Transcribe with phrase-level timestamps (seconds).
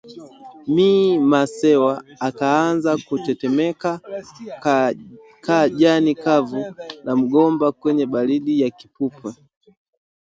[0.73, 0.89] Me
[1.31, 1.93] Masewa
[2.27, 3.91] akaanza kutetemeka
[5.45, 6.61] ka jani kavu
[7.05, 9.31] la mgomba kwenye baridi ya kipupwe